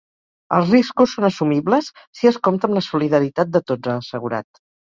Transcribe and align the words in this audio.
Els 0.55 0.71
riscos 0.75 1.13
són 1.17 1.27
assumibles 1.29 1.91
si 2.21 2.31
es 2.31 2.41
compta 2.49 2.71
amb 2.71 2.79
la 2.81 2.85
solidaritat 2.89 3.55
de 3.59 3.65
tots, 3.73 3.93
ha 3.95 4.01
assegurat. 4.05 4.63